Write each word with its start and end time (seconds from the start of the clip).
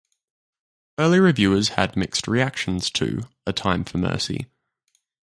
Early 0.97 1.19
reviewers 1.19 1.69
had 1.77 1.95
mixed 1.95 2.27
reactions 2.27 2.89
to 2.93 3.25
"A 3.45 3.53
Time 3.53 3.83
for 3.85 3.99
Mercy". 3.99 4.47